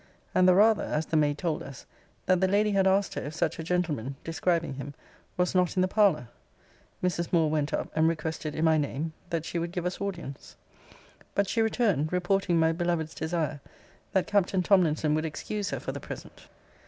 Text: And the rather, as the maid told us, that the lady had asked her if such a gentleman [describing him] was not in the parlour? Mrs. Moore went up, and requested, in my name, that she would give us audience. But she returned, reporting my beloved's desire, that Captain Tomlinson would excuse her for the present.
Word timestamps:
And 0.33 0.47
the 0.47 0.55
rather, 0.55 0.81
as 0.81 1.05
the 1.05 1.15
maid 1.15 1.37
told 1.37 1.61
us, 1.61 1.85
that 2.25 2.41
the 2.41 2.47
lady 2.47 2.71
had 2.71 2.87
asked 2.87 3.13
her 3.13 3.21
if 3.21 3.35
such 3.35 3.59
a 3.59 3.63
gentleman 3.63 4.15
[describing 4.23 4.73
him] 4.73 4.95
was 5.37 5.53
not 5.53 5.75
in 5.75 5.83
the 5.83 5.87
parlour? 5.87 6.27
Mrs. 7.03 7.31
Moore 7.31 7.51
went 7.51 7.71
up, 7.71 7.87
and 7.95 8.07
requested, 8.07 8.55
in 8.55 8.65
my 8.65 8.79
name, 8.79 9.13
that 9.29 9.45
she 9.45 9.59
would 9.59 9.71
give 9.71 9.85
us 9.85 10.01
audience. 10.01 10.55
But 11.35 11.47
she 11.47 11.61
returned, 11.61 12.11
reporting 12.11 12.57
my 12.59 12.71
beloved's 12.71 13.13
desire, 13.13 13.61
that 14.13 14.25
Captain 14.25 14.63
Tomlinson 14.63 15.13
would 15.13 15.23
excuse 15.23 15.69
her 15.69 15.79
for 15.79 15.91
the 15.91 15.99
present. 15.99 16.47